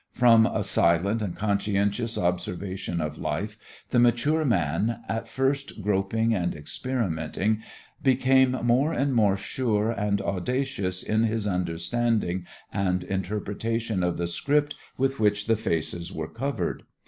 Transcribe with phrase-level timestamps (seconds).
[0.13, 3.55] From a silent and conscientious observation of life,
[3.91, 7.61] the mature man, at first groping and experimenting,
[8.01, 14.73] became more and more sure and audacious in his understanding and interpretation of the script
[14.97, 16.81] with which the faces were covered.